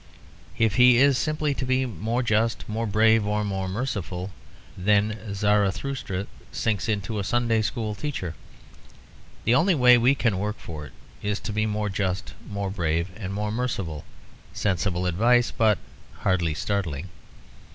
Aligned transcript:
If 0.57 0.77
he 0.77 0.97
is 0.97 1.15
simply 1.15 1.53
to 1.53 1.63
be 1.63 1.85
more 1.85 2.23
just, 2.23 2.67
more 2.67 2.87
brave, 2.87 3.23
or 3.23 3.43
more 3.43 3.67
merciful, 3.69 4.31
then 4.75 5.15
Zarathustra 5.31 6.25
sinks 6.51 6.89
into 6.89 7.19
a 7.19 7.23
Sunday 7.23 7.61
school 7.61 7.93
teacher; 7.93 8.33
the 9.43 9.53
only 9.53 9.75
way 9.75 9.99
we 9.99 10.15
can 10.15 10.39
work 10.39 10.57
for 10.57 10.87
it 10.87 10.93
is 11.21 11.39
to 11.41 11.53
be 11.53 11.67
more 11.67 11.87
just, 11.89 12.33
more 12.49 12.71
brave, 12.71 13.09
and 13.15 13.31
more 13.31 13.51
merciful; 13.51 14.03
sensible 14.53 15.05
advice, 15.05 15.51
but 15.51 15.77
hardly 16.21 16.55
startling. 16.55 17.09